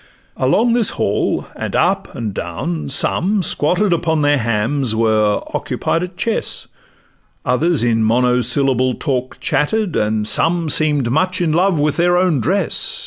Along 0.35 0.73
this 0.73 0.89
hall, 0.97 1.45
and 1.55 1.75
up 1.75 2.15
and 2.15 2.33
down, 2.33 2.89
some, 2.89 3.43
squatted 3.43 3.93
Upon 3.93 4.23
their 4.23 4.39
hams, 4.39 4.95
were 4.95 5.43
occupied 5.55 6.01
at 6.01 6.17
chess; 6.17 6.67
Others 7.45 7.83
in 7.83 8.03
monosyllable 8.03 8.95
talk 8.95 9.39
chatted, 9.39 9.95
And 9.95 10.27
some 10.27 10.69
seem'd 10.71 11.11
much 11.11 11.39
in 11.39 11.51
love 11.53 11.79
with 11.79 11.97
their 11.97 12.17
own 12.17 12.39
dress. 12.39 12.99